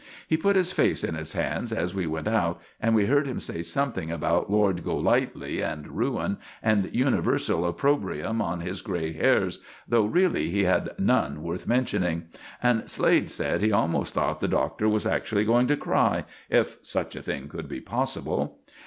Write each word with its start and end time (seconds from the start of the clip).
He 0.27 0.35
put 0.35 0.55
his 0.55 0.71
face 0.71 1.03
in 1.03 1.13
his 1.13 1.33
hands 1.33 1.71
as 1.71 1.93
we 1.93 2.07
went 2.07 2.27
out, 2.27 2.59
and 2.79 2.95
we 2.95 3.05
heard 3.05 3.27
him 3.27 3.39
say 3.39 3.61
something 3.61 4.09
about 4.09 4.49
Lord 4.49 4.83
Golightly 4.83 5.61
and 5.61 5.89
ruin, 5.89 6.39
and 6.63 6.89
universal 6.91 7.67
opprobrium 7.67 8.41
on 8.41 8.61
his 8.61 8.81
gray 8.81 9.13
hairs, 9.13 9.59
though 9.87 10.05
really 10.05 10.49
he 10.49 10.63
had 10.63 10.89
none 10.97 11.43
worth 11.43 11.67
mentioning; 11.67 12.23
and 12.63 12.89
Slade 12.89 13.29
said 13.29 13.61
he 13.61 13.71
almost 13.71 14.15
thought 14.15 14.41
the 14.41 14.47
Doctor 14.47 14.89
was 14.89 15.05
actually 15.05 15.45
going 15.45 15.67
to 15.67 15.77
cry, 15.77 16.25
if 16.49 16.77
such 16.81 17.15
a 17.15 17.21
thing 17.21 17.47
could 17.47 17.67
be 17.69 17.79
possible. 17.79 18.57